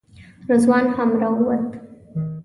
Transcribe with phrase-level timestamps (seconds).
[0.49, 1.75] رضوان هم راووت.